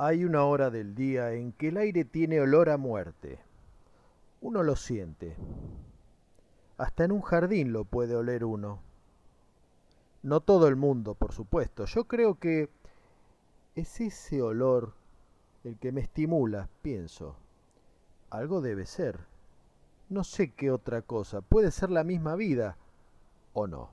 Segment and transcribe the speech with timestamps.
[0.00, 3.40] Hay una hora del día en que el aire tiene olor a muerte.
[4.40, 5.34] Uno lo siente.
[6.76, 8.80] Hasta en un jardín lo puede oler uno.
[10.22, 11.84] No todo el mundo, por supuesto.
[11.86, 12.70] Yo creo que
[13.74, 14.94] es ese olor
[15.64, 17.34] el que me estimula, pienso.
[18.30, 19.26] Algo debe ser.
[20.08, 21.40] No sé qué otra cosa.
[21.40, 22.76] Puede ser la misma vida
[23.52, 23.90] o no.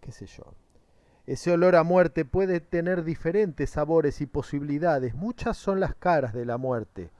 [0.00, 0.54] ¿Qué sé yo?
[1.28, 5.14] Ese olor a muerte puede tener diferentes sabores y posibilidades.
[5.14, 7.10] Muchas son las caras de la muerte.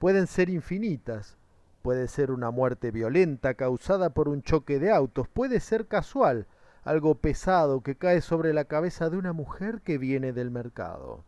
[0.00, 1.36] Pueden ser infinitas.
[1.80, 5.28] Puede ser una muerte violenta causada por un choque de autos.
[5.28, 6.48] Puede ser casual,
[6.82, 11.22] algo pesado que cae sobre la cabeza de una mujer que viene del mercado.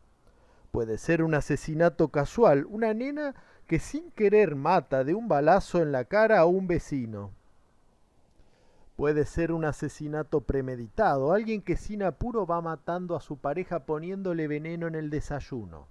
[0.73, 3.37] Puede ser un asesinato casual, una nena
[3.69, 7.31] que sin querer mata de un balazo en la cara a un vecino.
[8.97, 14.47] Puede ser un asesinato premeditado, alguien que sin apuro va matando a su pareja poniéndole
[14.47, 15.87] veneno en el desayuno.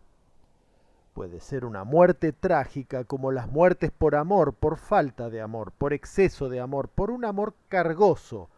[1.13, 5.93] Puede ser una muerte trágica como las muertes por amor, por falta de amor, por
[5.93, 8.49] exceso de amor, por un amor cargoso,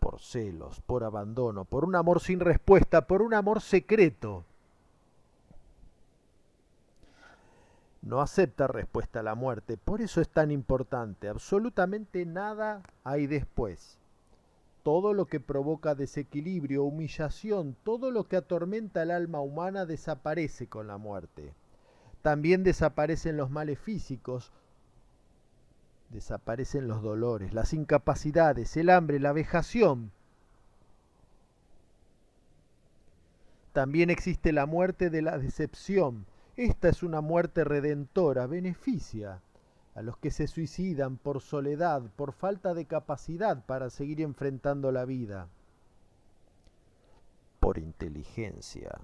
[0.00, 4.44] por celos, por abandono, por un amor sin respuesta, por un amor secreto.
[8.04, 9.78] No acepta respuesta a la muerte.
[9.78, 11.28] Por eso es tan importante.
[11.28, 13.98] Absolutamente nada hay después.
[14.82, 20.86] Todo lo que provoca desequilibrio, humillación, todo lo que atormenta el alma humana desaparece con
[20.86, 21.54] la muerte.
[22.20, 24.52] También desaparecen los males físicos,
[26.10, 30.10] desaparecen los dolores, las incapacidades, el hambre, la vejación.
[33.72, 39.40] También existe la muerte de la decepción, esta es una muerte redentora, beneficia
[39.94, 45.04] a los que se suicidan por soledad, por falta de capacidad para seguir enfrentando la
[45.04, 45.48] vida.
[47.58, 49.00] Por inteligencia,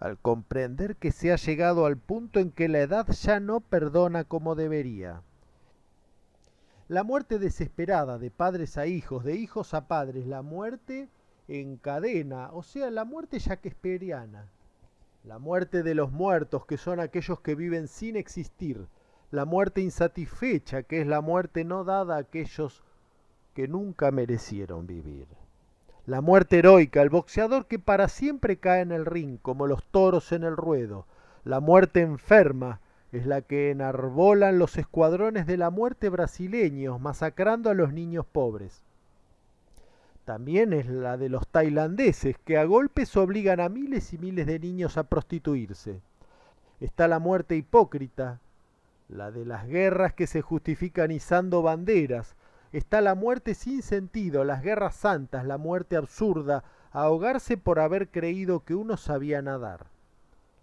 [0.00, 4.24] al comprender que se ha llegado al punto en que la edad ya no perdona
[4.24, 5.22] como debería.
[6.88, 11.08] La muerte desesperada de padres a hijos, de hijos a padres, la muerte
[11.48, 14.48] en cadena, o sea, la muerte shakespeariana
[15.24, 18.86] la muerte de los muertos, que son aquellos que viven sin existir,
[19.30, 22.82] la muerte insatisfecha, que es la muerte no dada a aquellos
[23.54, 25.26] que nunca merecieron vivir.
[26.06, 30.32] La muerte heroica, el boxeador que para siempre cae en el ring, como los toros
[30.32, 31.06] en el ruedo.
[31.44, 32.80] La muerte enferma
[33.12, 38.82] es la que enarbolan los escuadrones de la muerte brasileños, masacrando a los niños pobres
[40.28, 44.58] también es la de los tailandeses, que a golpes obligan a miles y miles de
[44.58, 46.02] niños a prostituirse.
[46.80, 48.38] Está la muerte hipócrita,
[49.08, 52.36] la de las guerras que se justifican izando banderas.
[52.72, 56.62] Está la muerte sin sentido, las guerras santas, la muerte absurda,
[56.92, 59.86] ahogarse por haber creído que uno sabía nadar.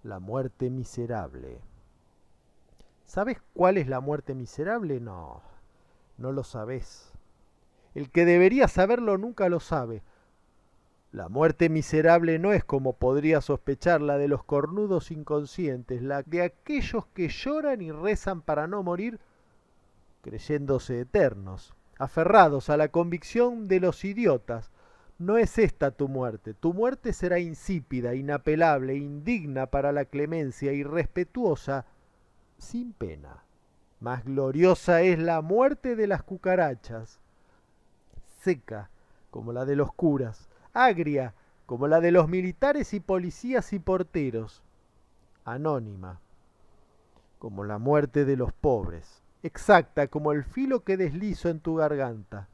[0.04, 1.58] La muerte miserable.
[3.08, 5.00] ¿Sabes cuál es la muerte miserable?
[5.00, 5.42] No,
[6.20, 7.15] no lo sabes.
[7.96, 10.04] El que debería saberlo nunca lo sabe.
[11.14, 16.42] La muerte miserable no es como podría sospechar la de los cornudos inconscientes, la de
[16.42, 19.22] aquellos que lloran y rezan para no morir,
[20.22, 24.72] creyéndose eternos, aferrados a la convicción de los idiotas.
[25.18, 31.86] No es esta tu muerte, tu muerte será insípida, inapelable, indigna para la clemencia, irrespetuosa,
[32.58, 33.46] sin pena.
[34.02, 37.22] Más gloriosa es la muerte de las cucarachas
[38.46, 38.92] seca,
[39.32, 41.34] como la de los curas, agria,
[41.66, 44.62] como la de los militares y policías y porteros,
[45.46, 46.20] anónima,
[47.40, 52.48] como la muerte de los pobres, exacta como el filo que deslizo en tu garganta.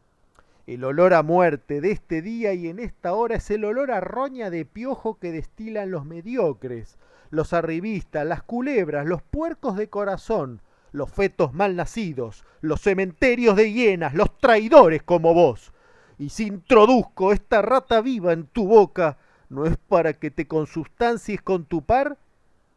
[0.66, 4.00] El olor a muerte de este día y en esta hora es el olor a
[4.00, 6.98] roña de piojo que destilan los mediocres,
[7.32, 10.62] los arribistas, las culebras, los puercos de corazón,
[10.94, 15.74] los fetos mal nacidos, los cementerios de hienas, los traidores como vos,
[16.22, 19.18] y si introduzco esta rata viva en tu boca,
[19.50, 22.16] no es para que te consustancies con tu par,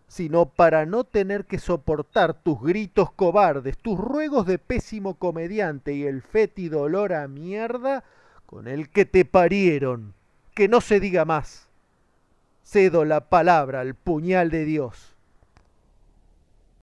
[0.08, 6.04] sino para no tener que soportar tus gritos cobardes, tus ruegos de pésimo comediante y
[6.04, 8.02] el fétido olor a mierda
[8.46, 10.14] con el que te parieron.
[10.54, 11.68] Que no se diga más.
[12.62, 15.13] Cedo la palabra al puñal de Dios.